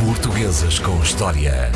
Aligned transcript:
Portuguesas 0.00 0.78
com 0.78 1.02
História. 1.02 1.70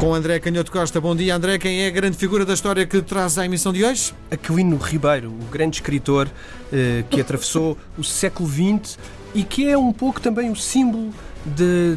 Com 0.00 0.12
André 0.12 0.40
Canhoto 0.40 0.72
Costa. 0.72 1.00
Bom 1.00 1.14
dia, 1.14 1.36
André. 1.36 1.56
Quem 1.56 1.82
é 1.82 1.86
a 1.86 1.90
grande 1.90 2.16
figura 2.16 2.44
da 2.44 2.52
história 2.52 2.84
que 2.84 3.00
traz 3.00 3.38
à 3.38 3.44
emissão 3.44 3.72
de 3.72 3.84
hoje? 3.84 4.12
Aquilino 4.30 4.76
Ribeiro, 4.76 5.30
o 5.30 5.44
grande 5.50 5.76
escritor 5.76 6.28
eh, 6.72 7.04
que 7.08 7.20
atravessou 7.20 7.78
o 7.96 8.02
século 8.02 8.48
XX 8.48 8.98
e 9.34 9.44
que 9.44 9.68
é 9.68 9.78
um 9.78 9.92
pouco 9.92 10.20
também 10.20 10.50
o 10.50 10.56
símbolo 10.56 11.12
de, 11.44 11.96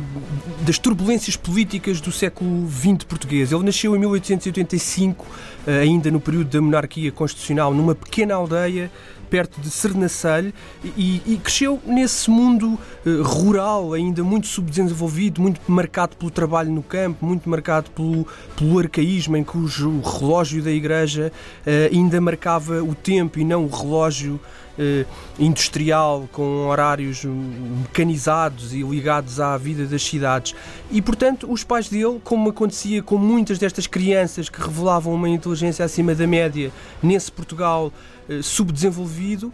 das 0.61 0.78
turbulências 0.78 1.36
políticas 1.36 2.00
do 2.00 2.12
século 2.12 2.68
XX 2.70 3.04
português. 3.04 3.52
Ele 3.52 3.64
nasceu 3.64 3.96
em 3.96 4.00
1885, 4.00 5.26
eh, 5.66 5.80
ainda 5.80 6.12
no 6.12 6.20
período 6.20 6.50
da 6.50 6.62
monarquia 6.62 7.12
constitucional, 7.12 7.73
numa 7.73 7.96
pequena 7.96 8.36
aldeia 8.36 8.92
perto 9.36 9.60
de 9.60 9.70
Sernancelho 9.70 10.54
e, 10.96 11.22
e, 11.26 11.38
cresceu 11.44 11.82
nesse 11.86 12.30
mundo 12.30 12.80
uh, 13.06 13.22
rural 13.22 13.92
ainda 13.92 14.24
muito 14.24 14.48
subdesenvolvido, 14.48 15.42
muito 15.42 15.60
marcado 15.68 16.16
pelo 16.16 16.32
trabalho 16.32 16.71
no 16.71 16.82
campo, 16.82 17.26
muito 17.26 17.50
marcado 17.50 17.92
pelo, 17.92 18.26
pelo 18.56 18.79
arcaísmo 18.79 19.36
em 19.36 19.43
cujo 19.43 20.00
relógio 20.00 20.64
da 20.64 20.71
igreja 20.71 21.34
uh, 21.68 21.93
ainda 21.93 22.21
marcava 22.21 22.82
o 22.82 22.96
tempo 22.96 23.38
e 23.38 23.43
não 23.43 23.66
o 23.66 23.68
relógio 23.68 24.40
uh, 24.79 25.06
industrial 25.38 26.28
com 26.32 26.68
horários 26.68 27.26
mecanizados 27.26 28.74
e 28.74 28.82
ligados 28.84 29.40
à 29.40 29.57
vida 29.57 29.86
das 29.86 30.04
cidades. 30.04 30.56
E 30.92 31.02
portanto, 31.02 31.52
os 31.52 31.64
pais 31.64 31.90
dele, 31.90 32.20
como 32.23 32.50
acontecia 32.50 33.02
com 33.02 33.17
muitas 33.17 33.58
destas 33.58 33.88
crianças 33.88 34.50
que 34.50 34.62
revelavam 34.62 35.14
uma 35.14 35.30
inteligência 35.30 35.84
acima 35.84 36.16
da 36.16 36.28
média 36.28 36.72
nesse 37.02 37.31
Portugal 37.31 37.92
eh, 37.92 38.14
subdesenvolvido, 38.42 39.53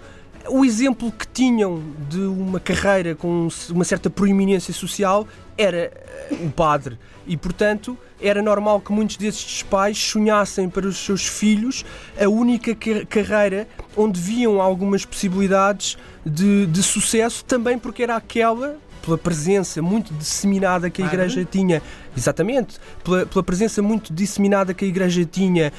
o 0.50 0.66
exemplo 0.66 1.12
que 1.12 1.28
tinham 1.28 1.84
de 2.10 2.22
uma 2.22 2.60
carreira 2.60 3.16
com 3.16 3.48
uma 3.70 3.84
certa 3.84 4.10
proeminência 4.10 4.74
social 4.74 5.28
era 5.58 5.78
eh, 5.78 6.38
o 6.44 6.50
padre. 6.50 6.98
E, 7.28 7.38
portanto, 7.38 7.98
era 8.20 8.42
normal 8.42 8.82
que 8.82 8.92
muitos 8.92 9.18
desses 9.18 9.62
pais 9.62 9.98
sonhassem 9.98 10.70
para 10.70 10.88
os 10.88 10.98
seus 10.98 11.28
filhos 11.28 11.86
a 12.20 12.28
única 12.28 12.76
carreira 13.06 13.68
onde 13.96 14.20
viam 14.20 14.60
algumas 14.60 15.06
possibilidades 15.06 15.98
de, 16.26 16.66
de 16.66 16.84
sucesso, 16.84 17.46
também 17.46 17.78
porque 17.78 18.04
era 18.04 18.16
aquela 18.16 18.78
pela 19.02 19.18
presença 19.18 19.82
muito 19.82 20.14
disseminada 20.14 20.90
que 20.90 21.02
a 21.02 21.06
Igreja 21.06 21.44
tinha, 21.44 21.82
exatamente, 22.16 22.80
pela, 23.04 23.26
pela, 23.26 23.44
presença 23.44 23.82
muito 23.82 24.14
disseminada 24.14 24.74
que 24.74 24.86
a 24.86 24.88
Igreja 24.88 25.26
tinha, 25.26 25.72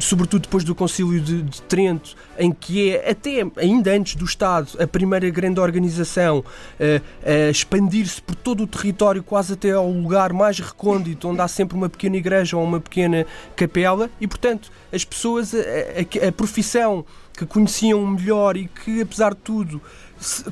sobretudo 0.00 0.42
depois 0.42 0.64
do 0.64 0.74
Concílio 0.74 1.20
de, 1.20 1.42
de, 1.42 1.62
Trento, 1.62 2.14
em 2.38 2.52
que 2.52 2.90
é, 2.90 3.10
até 3.10 3.44
ainda 3.56 3.92
antes 3.92 4.14
do 4.14 4.24
Estado, 4.24 4.70
a 4.78 4.86
primeira 4.86 5.28
grande 5.30 5.60
organização 5.60 6.38
uh, 6.40 7.02
a 7.24 7.50
expandir-se 7.50 8.20
por 8.22 8.34
todo 8.34 8.64
o 8.64 8.66
território, 8.66 9.22
quase 9.22 9.54
até 9.54 9.72
ao 9.72 9.90
lugar 9.90 10.32
mais 10.32 10.58
recôndito, 10.58 11.28
onde 11.28 11.40
há 11.40 11.48
sempre 11.48 11.76
uma 11.76 11.88
pequena 11.88 12.16
igreja 12.16 12.56
ou 12.56 12.64
uma 12.64 12.80
pequena 12.80 13.26
capela, 13.56 14.10
e 14.20 14.26
portanto 14.26 14.70
as 14.92 15.04
pessoas, 15.04 15.54
a, 15.54 15.58
a, 15.58 16.28
a 16.28 16.32
profissão 16.32 17.04
que 17.36 17.46
conheciam 17.46 18.06
melhor 18.06 18.56
e 18.56 18.68
que, 18.68 19.00
apesar 19.00 19.34
de 19.34 19.40
tudo, 19.40 19.80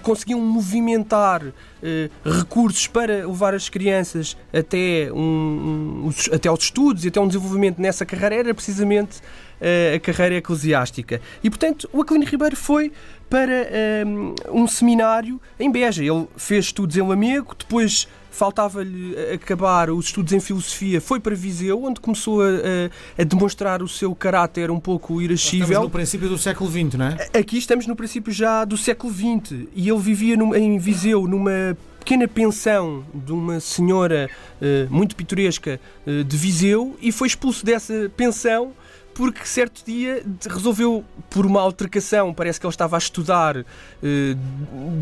conseguiam 0.02 0.40
movimentar 0.40 1.42
eh, 1.82 2.10
recursos 2.24 2.86
para 2.86 3.26
levar 3.26 3.54
as 3.54 3.68
crianças 3.68 4.36
até, 4.52 5.10
um, 5.20 6.06
um, 6.06 6.34
até 6.34 6.48
aos 6.48 6.64
estudos 6.64 7.04
e 7.04 7.08
até 7.08 7.20
um 7.20 7.26
desenvolvimento 7.26 7.80
nessa 7.80 8.06
carreira 8.06 8.36
era 8.36 8.54
precisamente 8.54 9.20
eh, 9.60 9.94
a 9.96 10.00
carreira 10.00 10.36
eclesiástica. 10.36 11.20
E, 11.42 11.50
portanto, 11.50 11.88
o 11.92 12.00
Aquilino 12.00 12.24
Ribeiro 12.24 12.56
foi 12.56 12.92
para 13.28 13.68
um, 14.06 14.34
um 14.62 14.66
seminário 14.66 15.40
em 15.58 15.70
Beja. 15.70 16.02
Ele 16.02 16.26
fez 16.36 16.66
estudos 16.66 16.96
em 16.96 17.02
Lamego, 17.02 17.54
depois 17.56 18.08
faltava-lhe 18.30 19.14
acabar 19.34 19.90
os 19.90 20.06
estudos 20.06 20.32
em 20.32 20.40
filosofia, 20.40 21.00
foi 21.00 21.20
para 21.20 21.34
Viseu, 21.34 21.82
onde 21.82 22.00
começou 22.00 22.40
a, 22.40 22.46
a, 22.46 23.22
a 23.22 23.24
demonstrar 23.24 23.82
o 23.82 23.88
seu 23.88 24.14
caráter 24.14 24.70
um 24.70 24.80
pouco 24.80 25.20
irascível. 25.20 25.66
Estamos 25.66 25.84
no 25.84 25.90
princípio 25.90 26.28
do 26.28 26.38
século 26.38 26.70
XX, 26.70 26.94
não 26.94 27.06
é? 27.06 27.38
Aqui 27.38 27.58
estamos 27.58 27.86
no 27.86 27.96
princípio 27.96 28.32
já 28.32 28.64
do 28.64 28.76
século 28.76 29.12
XX 29.12 29.66
e 29.74 29.88
ele 29.88 29.98
vivia 29.98 30.34
em 30.34 30.78
Viseu 30.78 31.26
numa 31.26 31.76
pequena 32.00 32.26
pensão 32.26 33.04
de 33.14 33.32
uma 33.32 33.60
senhora 33.60 34.28
uh, 34.60 34.92
muito 34.92 35.14
pitoresca 35.14 35.80
uh, 36.06 36.24
de 36.24 36.36
Viseu 36.36 36.96
e 37.00 37.12
foi 37.12 37.28
expulso 37.28 37.64
dessa 37.64 38.10
pensão 38.16 38.72
porque 39.14 39.44
certo 39.44 39.84
dia 39.84 40.24
resolveu, 40.48 41.04
por 41.28 41.44
uma 41.44 41.60
altercação, 41.60 42.32
parece 42.32 42.58
que 42.58 42.66
ele 42.66 42.72
estava 42.72 42.96
a 42.96 42.98
estudar 42.98 43.56
uh, 43.58 43.64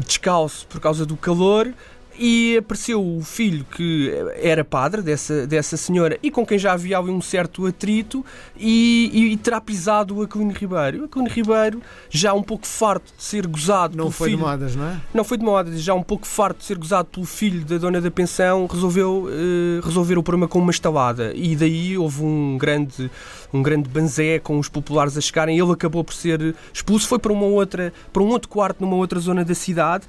descalço 0.04 0.66
por 0.66 0.80
causa 0.80 1.06
do 1.06 1.16
calor, 1.16 1.72
e 2.18 2.56
apareceu 2.56 3.00
o 3.00 3.22
filho 3.22 3.64
que 3.64 4.12
era 4.42 4.64
padre 4.64 5.02
dessa, 5.02 5.46
dessa 5.46 5.76
senhora 5.76 6.18
e 6.22 6.30
com 6.30 6.44
quem 6.44 6.58
já 6.58 6.72
havia 6.72 7.00
um 7.00 7.20
certo 7.20 7.66
atrito 7.66 8.24
e, 8.56 9.10
e, 9.12 9.32
e 9.32 9.36
terá 9.36 9.60
pisado 9.60 10.16
o 10.16 10.22
Aquilino 10.22 10.52
Ribeiro. 10.52 11.02
O 11.02 11.04
Aquilino 11.04 11.30
Ribeiro, 11.30 11.80
já 12.10 12.34
um 12.34 12.42
pouco 12.42 12.66
farto 12.66 13.12
de 13.16 13.22
ser 13.22 13.46
gozado 13.46 13.96
Não 13.96 14.10
foi 14.10 14.30
filho, 14.30 14.38
de 14.38 14.44
modas, 14.44 14.76
não 14.76 14.86
é? 14.86 15.00
Não 15.14 15.24
foi 15.24 15.38
de 15.38 15.44
modas, 15.44 15.80
já 15.80 15.94
um 15.94 16.02
pouco 16.02 16.26
farto 16.26 16.58
de 16.58 16.64
ser 16.64 16.76
gozado 16.76 17.08
pelo 17.08 17.26
filho 17.26 17.64
da 17.64 17.78
dona 17.78 18.00
da 18.00 18.10
pensão, 18.10 18.66
resolveu 18.66 19.28
uh, 19.28 19.80
resolver 19.84 20.18
o 20.18 20.22
problema 20.22 20.48
com 20.48 20.58
uma 20.58 20.72
estalada 20.72 21.32
e 21.34 21.54
daí 21.54 21.96
houve 21.96 22.22
um 22.22 22.58
grande, 22.58 23.10
um 23.52 23.62
grande 23.62 23.88
banzé 23.88 24.40
com 24.40 24.58
os 24.58 24.68
populares 24.68 25.16
a 25.16 25.20
chegarem. 25.20 25.58
Ele 25.58 25.72
acabou 25.72 26.02
por 26.02 26.14
ser 26.14 26.54
expulso, 26.72 27.06
foi 27.06 27.18
para 27.18 27.32
uma 27.32 27.46
outra, 27.46 27.92
para 28.12 28.22
um 28.22 28.28
outro 28.28 28.48
quarto 28.48 28.80
numa 28.80 28.96
outra 28.96 29.20
zona 29.20 29.44
da 29.44 29.54
cidade 29.54 30.06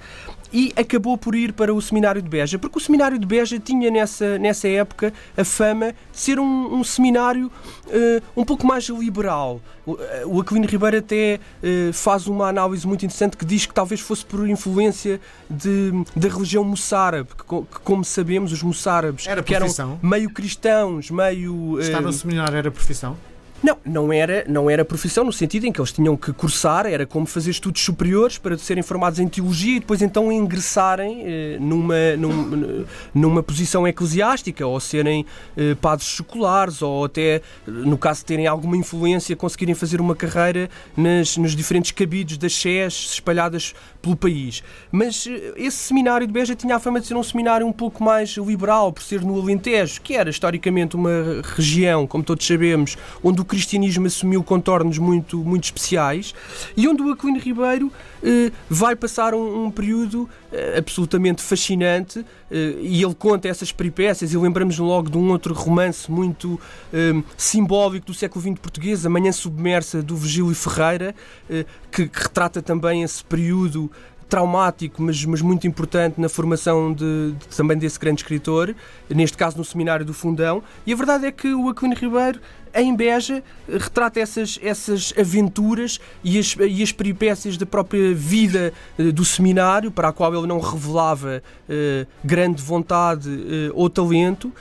e 0.51 0.73
acabou 0.75 1.17
por 1.17 1.35
ir 1.35 1.53
para 1.53 1.73
o 1.73 1.81
Seminário 1.81 2.21
de 2.21 2.29
Beja, 2.29 2.57
porque 2.57 2.77
o 2.77 2.81
Seminário 2.81 3.17
de 3.17 3.25
Beja 3.25 3.59
tinha 3.59 3.91
nessa, 3.91 4.37
nessa 4.37 4.67
época 4.67 5.13
a 5.37 5.43
fama 5.43 5.93
de 6.11 6.19
ser 6.19 6.39
um, 6.39 6.75
um 6.75 6.83
seminário 6.83 7.47
uh, 7.47 8.23
um 8.35 8.43
pouco 8.43 8.65
mais 8.65 8.87
liberal. 8.89 9.61
O, 9.85 9.93
uh, 9.93 9.97
o 10.25 10.41
Aquilino 10.41 10.67
Ribeiro 10.67 10.97
até 10.97 11.39
uh, 11.63 11.93
faz 11.93 12.27
uma 12.27 12.47
análise 12.47 12.85
muito 12.87 13.05
interessante 13.05 13.37
que 13.37 13.45
diz 13.45 13.65
que 13.65 13.73
talvez 13.73 14.01
fosse 14.01 14.25
por 14.25 14.47
influência 14.47 15.19
de, 15.49 15.91
da 16.15 16.27
religião 16.27 16.63
moçárabe, 16.63 17.29
que, 17.29 17.43
que, 17.43 17.79
como 17.83 18.03
sabemos, 18.03 18.51
os 18.51 18.63
moçárabes 18.63 19.25
que 19.45 19.55
eram 19.55 19.67
meio 20.01 20.29
cristãos, 20.29 21.11
meio. 21.11 21.79
Estar 21.79 22.01
no 22.01 22.11
seminário 22.11 22.55
era 22.55 22.71
profissão? 22.71 23.17
Não, 23.62 23.78
não 23.86 24.14
era, 24.14 24.46
não 24.47 24.70
era 24.70 24.86
profissão 24.86 25.24
no 25.25 25.34
sentido 25.34 25.66
em 25.66 25.72
que 25.72 25.81
eles 25.81 25.92
tinham 25.92 26.16
que 26.16 26.31
cursar, 26.31 26.86
era 26.86 27.06
como 27.06 27.25
fazer 27.25 27.52
estudos 27.52 27.81
superiores 27.81 28.38
para 28.38 28.58
serem 28.58 28.81
formados 28.81 29.20
em 29.20 29.28
teologia 29.28 29.75
e 29.75 29.80
depois 29.80 30.02
então 30.02 30.31
ingressarem 30.31 31.24
eh, 31.25 31.58
numa, 31.59 32.16
numa, 32.18 32.86
numa 33.14 33.44
posição 33.44 33.86
eclesiástica 33.86 34.66
ou 34.66 34.80
serem 34.80 35.25
eh, 35.58 35.75
padres 35.75 36.08
seculares 36.08 36.81
ou 36.81 37.03
até, 37.03 37.42
no 37.68 37.97
caso 37.97 38.22
de 38.22 38.28
terem 38.28 38.47
alguma 38.47 38.78
influência, 38.78 39.36
conseguirem 39.36 39.76
fazer 39.76 40.00
uma 40.00 40.16
carreira 40.16 40.70
nas, 40.96 41.36
nos 41.36 41.53
diferentes 41.53 41.91
cabidos 41.91 42.38
das 42.38 42.53
SES 42.53 43.14
espalhadas 43.14 43.74
pelo 44.02 44.16
país. 44.16 44.64
Mas 44.90 45.28
eh, 45.28 45.53
esse 45.58 45.78
seminário 45.78 46.26
de 46.26 46.31
Beja 46.31 46.56
tinha 46.56 46.78
a 46.78 46.80
fama 46.80 47.02
de 47.02 47.08
ser 47.08 47.16
um 47.16 47.24
seminário 47.24 47.68
um 47.68 47.74
pouco 47.74 48.02
mais 48.02 48.30
liberal, 48.38 48.94
por 48.94 49.03
ser 49.03 49.22
no 49.22 49.40
Alentejo, 49.40 50.00
que 50.02 50.16
era 50.16 50.30
historicamente 50.30 50.96
uma 50.96 51.41
região, 51.56 52.08
como 52.08 52.24
todos 52.24 52.47
sabemos, 52.47 52.97
onde 53.22 53.41
o 53.41 53.48
cristianismo 53.49 54.07
assumiu 54.07 54.43
contornos 54.43 54.97
muito, 54.97 55.39
muito 55.39 55.65
especiais 55.65 56.33
e 56.77 56.87
onde 56.87 57.01
o 57.01 57.11
Aquilino 57.11 57.39
Ribeiro 57.39 57.91
eh, 58.23 58.51
vai 58.69 58.95
passar 58.95 59.33
um, 59.33 59.65
um 59.65 59.71
período 59.71 60.29
eh, 60.51 60.75
absolutamente 60.77 61.41
fascinante 61.41 62.25
eh, 62.51 62.75
e 62.79 63.03
ele 63.03 63.15
conta 63.15 63.47
essas 63.47 63.71
peripécias 63.71 64.31
e 64.31 64.37
lembramos 64.37 64.77
logo 64.77 65.09
de 65.09 65.17
um 65.17 65.31
outro 65.31 65.53
romance 65.53 66.09
muito 66.09 66.59
eh, 66.93 67.21
simbólico 67.35 68.05
do 68.05 68.13
século 68.13 68.41
XX 68.41 68.59
português, 68.59 69.05
A 69.05 69.09
Manhã 69.09 69.31
Submersa, 69.31 70.01
do 70.01 70.16
Virgílio 70.16 70.53
Ferreira, 70.53 71.16
eh, 71.49 71.66
que, 71.91 72.07
que 72.07 72.21
retrata 72.21 72.61
também 72.61 73.03
esse 73.03 73.23
período 73.23 73.91
traumático, 74.29 75.01
mas, 75.01 75.25
mas 75.25 75.41
muito 75.41 75.66
importante 75.66 76.21
na 76.21 76.29
formação 76.29 76.93
de, 76.93 77.33
de, 77.33 77.47
também 77.47 77.75
desse 77.75 77.99
grande 77.99 78.22
escritor, 78.22 78.75
neste 79.09 79.35
caso 79.35 79.57
no 79.57 79.66
Seminário 79.66 80.05
do 80.05 80.13
Fundão. 80.13 80.61
E 80.85 80.93
a 80.93 80.95
verdade 80.95 81.25
é 81.25 81.31
que 81.31 81.52
o 81.53 81.67
Aquilino 81.67 81.95
Ribeiro, 81.95 82.40
em 82.73 82.95
Beja, 82.95 83.43
retrata 83.67 84.19
essas, 84.19 84.59
essas 84.61 85.13
aventuras 85.17 85.99
e 86.23 86.37
as, 86.37 86.55
e 86.59 86.83
as 86.83 86.91
peripécias 86.91 87.57
da 87.57 87.66
própria 87.66 88.13
vida 88.13 88.73
uh, 88.97 89.11
do 89.11 89.25
seminário, 89.25 89.91
para 89.91 90.09
a 90.09 90.13
qual 90.13 90.33
ele 90.33 90.47
não 90.47 90.59
revelava 90.59 91.41
uh, 91.67 92.07
grande 92.23 92.61
vontade 92.61 93.29
uh, 93.29 93.71
ou 93.73 93.89
talento, 93.89 94.51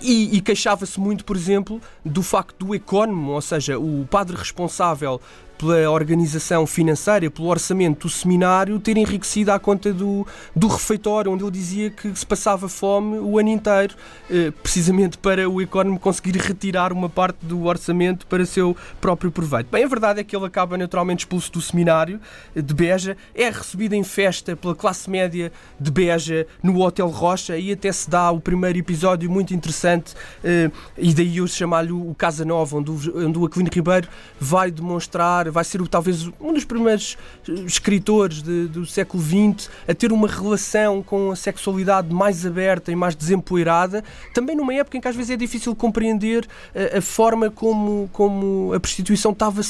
e, 0.00 0.36
e 0.36 0.40
queixava-se 0.40 0.98
muito, 0.98 1.24
por 1.24 1.36
exemplo, 1.36 1.80
do 2.04 2.22
facto 2.22 2.64
do 2.64 2.74
ecónomo, 2.74 3.32
ou 3.32 3.40
seja, 3.40 3.78
o 3.78 4.06
padre 4.10 4.36
responsável 4.36 5.20
pela 5.60 5.90
organização 5.90 6.66
financeira, 6.66 7.30
pelo 7.30 7.48
orçamento 7.48 8.06
do 8.06 8.10
seminário, 8.10 8.80
ter 8.80 8.96
enriquecido 8.96 9.52
à 9.52 9.58
conta 9.58 9.92
do, 9.92 10.26
do 10.56 10.68
refeitório, 10.68 11.30
onde 11.30 11.44
ele 11.44 11.50
dizia 11.50 11.90
que 11.90 12.16
se 12.16 12.24
passava 12.24 12.66
fome 12.66 13.18
o 13.18 13.38
ano 13.38 13.50
inteiro, 13.50 13.94
eh, 14.30 14.50
precisamente 14.62 15.18
para 15.18 15.50
o 15.50 15.60
Economy 15.60 15.98
conseguir 15.98 16.38
retirar 16.38 16.94
uma 16.94 17.10
parte 17.10 17.44
do 17.44 17.66
orçamento 17.66 18.26
para 18.26 18.46
seu 18.46 18.74
próprio 19.02 19.30
proveito. 19.30 19.68
Bem, 19.70 19.84
a 19.84 19.86
verdade 19.86 20.20
é 20.20 20.24
que 20.24 20.34
ele 20.34 20.46
acaba 20.46 20.78
naturalmente 20.78 21.20
expulso 21.20 21.52
do 21.52 21.60
seminário 21.60 22.18
de 22.56 22.74
Beja, 22.74 23.14
é 23.34 23.50
recebido 23.50 23.94
em 23.94 24.02
festa 24.02 24.56
pela 24.56 24.74
classe 24.74 25.10
média 25.10 25.52
de 25.78 25.90
Beja 25.90 26.46
no 26.62 26.80
Hotel 26.80 27.08
Rocha 27.08 27.58
e 27.58 27.70
até 27.70 27.92
se 27.92 28.08
dá 28.08 28.30
o 28.30 28.40
primeiro 28.40 28.78
episódio 28.78 29.30
muito 29.30 29.52
interessante 29.52 30.14
eh, 30.42 30.70
e 30.96 31.12
daí 31.12 31.36
eu 31.36 31.46
chamar-lhe 31.46 31.92
o 31.92 32.14
Casa 32.16 32.46
Nova, 32.46 32.78
onde 32.78 32.90
o, 32.90 33.26
onde 33.26 33.38
o 33.38 33.44
Aquilino 33.44 33.70
Ribeiro 33.70 34.08
vai 34.40 34.70
demonstrar, 34.70 35.49
vai 35.50 35.64
ser 35.64 35.86
talvez 35.88 36.28
um 36.40 36.52
dos 36.52 36.64
primeiros 36.64 37.16
eh, 37.48 37.52
escritores 37.66 38.42
de, 38.42 38.66
do 38.68 38.86
século 38.86 39.22
XX 39.22 39.70
a 39.88 39.94
ter 39.94 40.12
uma 40.12 40.28
relação 40.28 41.02
com 41.02 41.30
a 41.30 41.36
sexualidade 41.36 42.12
mais 42.12 42.46
aberta 42.46 42.92
e 42.92 42.96
mais 42.96 43.14
desempoeirada, 43.14 44.04
também 44.34 44.56
numa 44.56 44.74
época 44.74 44.96
em 44.96 45.00
que 45.00 45.08
às 45.08 45.16
vezes 45.16 45.30
é 45.30 45.36
difícil 45.36 45.74
compreender 45.74 46.46
a, 46.74 46.78
eh, 46.78 46.98
a 46.98 47.02
forma 47.02 47.50
como, 47.50 48.08
como 48.12 48.72
a 48.74 48.80
prostituição 48.80 49.32
estava 49.32 49.60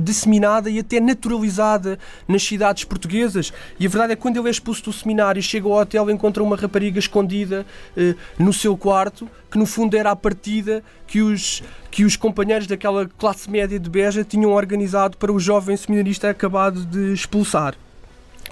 disseminada 0.00 0.70
e 0.70 0.78
até 0.78 1.00
naturalizada 1.00 1.98
nas 2.26 2.42
cidades 2.42 2.84
portuguesas. 2.84 3.52
E 3.78 3.86
a 3.86 3.88
verdade 3.88 4.12
é 4.12 4.16
que 4.16 4.22
quando 4.22 4.38
ele 4.38 4.48
é 4.48 4.50
expulso 4.50 4.84
do 4.84 4.92
seminário, 4.92 5.42
chega 5.42 5.66
ao 5.66 5.74
hotel, 5.74 6.10
encontra 6.10 6.42
uma 6.42 6.56
rapariga 6.56 6.98
escondida 6.98 7.66
eh, 7.96 8.14
no 8.38 8.52
seu 8.52 8.76
quarto, 8.76 9.28
que 9.50 9.58
no 9.58 9.66
fundo 9.66 9.96
era 9.96 10.10
a 10.10 10.16
partida 10.16 10.82
que 11.06 11.22
os, 11.22 11.62
que 11.90 12.04
os 12.04 12.16
companheiros 12.16 12.66
daquela 12.66 13.08
classe 13.18 13.50
média 13.50 13.78
de 13.78 13.88
Beja 13.88 14.22
tinham 14.22 14.52
organizado 14.52 15.16
para 15.18 15.32
o 15.32 15.40
jovem 15.40 15.76
seminarista 15.76 16.30
acabado 16.30 16.84
de 16.84 17.12
expulsar. 17.12 17.74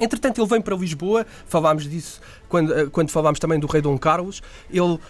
Entretanto, 0.01 0.41
ele 0.41 0.49
vem 0.49 0.61
para 0.61 0.77
Lisboa, 0.77 1.27
falámos 1.47 1.89
disso 1.89 2.21
quando, 2.49 2.73
eh, 2.75 2.87
quando 2.87 3.11
falámos 3.11 3.39
também 3.39 3.59
do 3.59 3.67
rei 3.67 3.81
Dom 3.81 3.99
Carlos. 3.99 4.43
Ele 4.71 4.81
uh, 4.81 5.01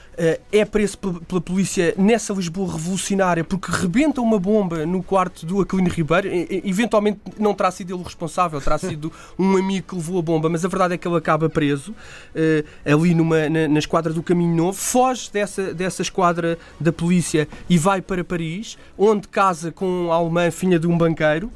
é 0.52 0.64
preso 0.64 0.98
pela 0.98 1.40
polícia 1.40 1.94
nessa 1.96 2.32
Lisboa 2.32 2.72
revolucionária 2.72 3.44
porque 3.44 3.70
rebenta 3.70 4.20
uma 4.20 4.38
bomba 4.38 4.86
no 4.86 5.02
quarto 5.02 5.44
do 5.44 5.60
Aquilino 5.60 5.88
Ribeiro. 5.88 6.28
E, 6.28 6.62
eventualmente 6.64 7.20
não 7.38 7.54
terá 7.54 7.70
sido 7.70 7.92
ele 7.92 8.00
o 8.00 8.04
responsável, 8.04 8.60
terá 8.60 8.78
sido 8.78 9.12
um 9.38 9.56
amigo 9.56 9.88
que 9.88 9.94
levou 9.94 10.18
a 10.18 10.22
bomba, 10.22 10.48
mas 10.48 10.64
a 10.64 10.68
verdade 10.68 10.94
é 10.94 10.98
que 10.98 11.06
ele 11.06 11.16
acaba 11.16 11.48
preso 11.48 11.92
uh, 11.92 12.92
ali 12.92 13.14
numa, 13.14 13.48
na, 13.48 13.68
na 13.68 13.78
esquadra 13.78 14.12
do 14.12 14.22
Caminho 14.22 14.54
Novo, 14.54 14.78
foge 14.78 15.30
dessa, 15.30 15.74
dessa 15.74 16.02
esquadra 16.02 16.58
da 16.80 16.92
polícia 16.92 17.48
e 17.68 17.78
vai 17.78 18.00
para 18.00 18.24
Paris, 18.24 18.78
onde 18.96 19.28
casa 19.28 19.70
com 19.70 20.12
a 20.12 20.16
alemã 20.16 20.50
filha 20.50 20.78
de 20.78 20.86
um 20.86 20.96
banqueiro. 20.96 21.50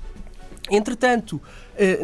Entretanto, 0.70 1.40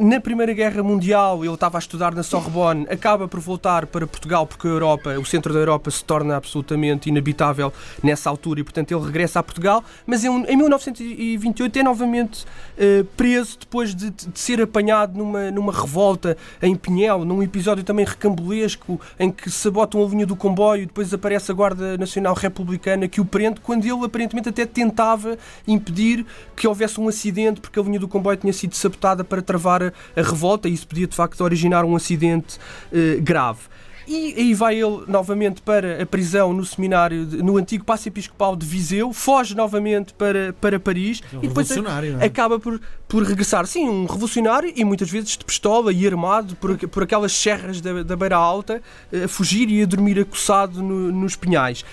na 0.01 0.19
Primeira 0.21 0.55
Guerra 0.55 0.83
Mundial, 0.83 1.45
ele 1.45 1.53
estava 1.53 1.77
a 1.77 1.81
estudar 1.81 2.15
na 2.15 2.23
Sorbonne, 2.23 2.87
acaba 2.89 3.29
por 3.29 3.41
voltar 3.41 3.87
para 3.87 4.07
Portugal 4.07 4.47
porque 4.47 4.67
a 4.67 4.71
Europa, 4.71 5.19
o 5.19 5.25
centro 5.25 5.53
da 5.53 5.59
Europa 5.59 5.91
se 5.91 6.03
torna 6.03 6.35
absolutamente 6.35 7.11
inabitável 7.11 7.71
nessa 8.03 8.31
altura 8.31 8.61
e, 8.61 8.65
portanto, 8.65 8.93
ele 8.93 9.05
regressa 9.05 9.41
a 9.41 9.43
Portugal, 9.43 9.85
mas 10.07 10.25
em 10.25 10.57
1928 10.57 11.79
é 11.79 11.83
novamente 11.83 12.45
uh, 12.45 13.05
preso 13.17 13.59
depois 13.61 13.95
de, 13.95 14.09
de, 14.09 14.39
ser 14.39 14.63
apanhado 14.63 15.19
numa, 15.19 15.51
numa 15.51 15.73
revolta 15.73 16.39
em 16.63 16.75
Pinhel, 16.75 17.27
num 17.27 17.43
episódio 17.43 17.85
também 17.85 18.07
recambulesco 18.07 18.99
em 19.19 19.31
que 19.31 19.51
sabotam 19.51 20.03
a 20.03 20.09
linha 20.09 20.25
do 20.25 20.37
comboio 20.37 20.85
e 20.85 20.87
depois 20.87 21.13
aparece 21.13 21.51
a 21.51 21.55
Guarda 21.55 21.99
Nacional 21.99 22.35
Republicana 22.35 23.09
que 23.09 23.21
o 23.21 23.27
prende, 23.27 23.61
quando 23.61 23.85
ele 23.85 24.07
aparentemente 24.07 24.49
até 24.49 24.65
tentava 24.65 25.37
impedir 25.69 26.25
que 26.57 26.67
houvesse 26.67 26.99
um 26.99 27.09
acidente 27.09 27.61
porque 27.61 27.79
a 27.79 27.83
linha 27.83 28.01
do 28.01 28.09
comboio 28.09 28.39
tinha 28.39 28.53
sido 28.55 28.75
sabotada 28.75 29.23
para 29.23 29.43
travar 29.43 29.66
travar 29.67 29.83
a, 29.83 29.93
a 30.15 30.23
revolta 30.23 30.69
e 30.69 30.73
isso 30.73 30.87
podia 30.87 31.07
de 31.07 31.17
facto 31.17 31.41
originar 31.43 31.85
um 31.85 31.97
acidente 31.97 32.59
eh, 32.93 33.19
grave. 33.21 33.61
E 34.09 34.35
aí 34.39 34.55
vai 34.55 34.77
ele 34.77 35.03
novamente 35.09 35.61
para 35.61 36.01
a 36.01 36.07
prisão 36.07 36.53
no 36.53 36.65
seminário, 36.65 37.27
de, 37.27 37.43
no 37.43 37.57
antigo 37.57 37.85
Passo 37.85 38.07
Episcopal 38.07 38.55
de 38.55 38.65
Viseu, 38.65 39.13
foge 39.13 39.57
novamente 39.57 40.15
para, 40.15 40.53
para 40.61 40.79
Paris 40.79 41.21
um 41.33 41.39
e 41.43 41.49
depois 41.49 41.69
é? 41.73 42.25
acaba 42.25 42.57
por, 42.61 42.81
por 43.09 43.25
regressar. 43.25 43.67
Sim, 43.67 43.89
um 43.89 44.07
revolucionário 44.07 44.73
e 44.77 44.85
muitas 44.85 45.11
vezes 45.11 45.31
de 45.37 45.45
pistola 45.45 45.93
e 45.93 46.07
armado 46.07 46.55
por, 46.55 46.79
por 46.89 47.03
aquelas 47.03 47.33
serras 47.33 47.81
da, 47.81 48.05
da 48.05 48.15
Beira 48.15 48.37
Alta, 48.37 48.81
eh, 49.13 49.25
a 49.25 49.29
fugir 49.29 49.69
e 49.69 49.83
a 49.83 49.87
dormir 49.87 50.21
acossado 50.21 50.81
no, 50.81 51.11
nos 51.11 51.35
pinhais. 51.35 51.85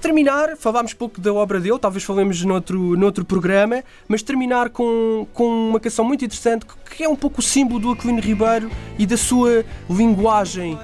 Terminar, 0.00 0.56
falámos 0.56 0.94
pouco 0.94 1.20
da 1.20 1.32
obra 1.32 1.58
dele, 1.58 1.78
talvez 1.78 2.04
falemos 2.04 2.42
noutro, 2.44 2.96
noutro 2.96 3.24
programa, 3.24 3.82
mas 4.06 4.22
terminar 4.22 4.70
com, 4.70 5.26
com 5.34 5.70
uma 5.70 5.80
canção 5.80 6.04
muito 6.04 6.24
interessante 6.24 6.64
que 6.96 7.02
é 7.02 7.08
um 7.08 7.16
pouco 7.16 7.40
o 7.40 7.42
símbolo 7.42 7.80
do 7.80 7.90
Aquilino 7.90 8.20
Ribeiro 8.20 8.70
e 8.96 9.04
da 9.04 9.16
sua 9.16 9.64
linguagem 9.90 10.78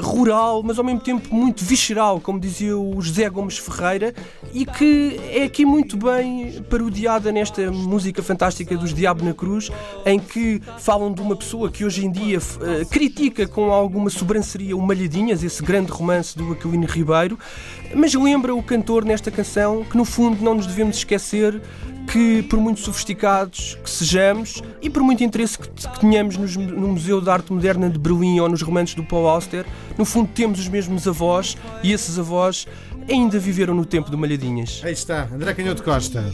rural, 0.00 0.62
mas 0.62 0.78
ao 0.78 0.84
mesmo 0.84 1.00
tempo 1.00 1.34
muito 1.34 1.64
visceral, 1.64 2.20
como 2.20 2.38
dizia 2.38 2.76
o 2.76 3.00
José 3.00 3.28
Gomes 3.28 3.58
Ferreira, 3.58 4.14
e 4.52 4.64
que 4.64 5.20
é 5.30 5.44
aqui 5.44 5.64
muito 5.64 5.96
bem 5.96 6.62
parodiada 6.70 7.30
nesta 7.32 7.70
música 7.70 8.22
fantástica 8.22 8.76
dos 8.76 8.94
Diabo 8.94 9.24
na 9.24 9.34
Cruz, 9.34 9.70
em 10.04 10.18
que 10.18 10.60
falam 10.78 11.12
de 11.12 11.20
uma 11.20 11.36
pessoa 11.36 11.70
que 11.70 11.84
hoje 11.84 12.04
em 12.04 12.10
dia 12.10 12.38
uh, 12.38 12.86
critica 12.90 13.46
com 13.46 13.72
alguma 13.72 14.10
sobranceria 14.10 14.76
o 14.76 14.82
Malhadinhas, 14.82 15.42
esse 15.42 15.62
grande 15.62 15.90
romance 15.90 16.36
do 16.36 16.52
Aquilino 16.52 16.86
Ribeiro, 16.86 17.38
mas 17.94 18.14
lembra 18.14 18.54
o 18.54 18.62
cantor 18.62 19.04
nesta 19.04 19.30
canção 19.30 19.84
que 19.84 19.96
no 19.96 20.04
fundo 20.04 20.42
não 20.42 20.54
nos 20.54 20.66
devemos 20.66 20.96
esquecer 20.96 21.60
que, 22.10 22.42
por 22.42 22.58
muito 22.58 22.80
sofisticados 22.80 23.78
que 23.82 23.90
sejamos 23.90 24.62
e 24.80 24.88
por 24.88 25.02
muito 25.02 25.22
interesse 25.22 25.58
que, 25.58 25.68
que 25.68 26.00
tenhamos 26.00 26.36
nos, 26.36 26.56
no 26.56 26.88
Museu 26.88 27.20
de 27.20 27.30
Arte 27.30 27.52
Moderna 27.52 27.90
de 27.90 27.98
Berlim 27.98 28.40
ou 28.40 28.48
nos 28.48 28.62
romances 28.62 28.94
do 28.94 29.04
Paul 29.04 29.28
Auster, 29.28 29.66
no 29.96 30.04
fundo 30.04 30.30
temos 30.34 30.58
os 30.58 30.68
mesmos 30.68 31.06
avós 31.06 31.56
e 31.82 31.92
esses 31.92 32.18
avós 32.18 32.66
ainda 33.10 33.38
viveram 33.38 33.74
no 33.74 33.84
tempo 33.84 34.10
do 34.10 34.18
Malhadinhas. 34.18 34.80
Aí 34.84 34.92
está, 34.92 35.28
André 35.32 35.54
Canhoto 35.54 35.82
Costa. 35.82 36.24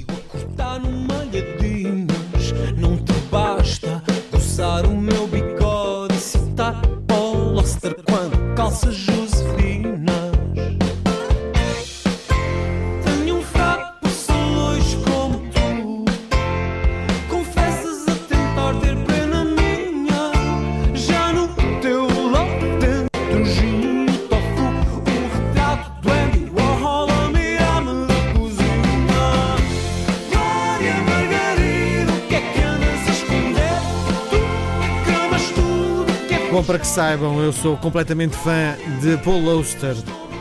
Para 36.64 36.78
que 36.78 36.86
saibam, 36.86 37.40
eu 37.40 37.52
sou 37.52 37.76
completamente 37.76 38.36
fã 38.36 38.76
de 39.00 39.16
Paul 39.18 39.50
Auster. 39.50 39.94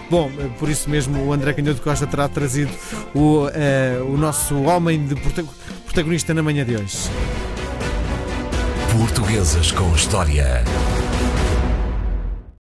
Bom, 0.09 0.29
por 0.59 0.69
isso 0.69 0.89
mesmo 0.89 1.25
o 1.25 1.33
André 1.33 1.53
Canhoto 1.53 1.81
Costa 1.81 2.07
terá 2.07 2.27
trazido 2.27 2.71
o, 3.13 3.45
uh, 3.45 4.13
o 4.13 4.17
nosso 4.17 4.61
homem 4.63 5.05
de 5.05 5.15
protagonista 5.85 6.33
na 6.33 6.43
manhã 6.43 6.63
de 6.63 6.75
hoje. 6.75 7.09
Portuguesas 8.91 9.71
com 9.71 9.93
História. 9.95 10.63